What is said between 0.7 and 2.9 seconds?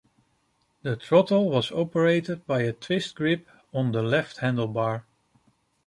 The throttle was operated by a